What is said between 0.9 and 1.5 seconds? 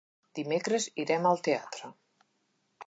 irem al